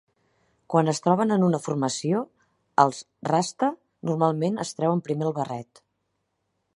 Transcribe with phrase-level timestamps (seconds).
[0.73, 2.21] Quan es troben en una formació,
[2.85, 3.69] els rasta
[4.11, 5.85] normalment es treuen primer el barret.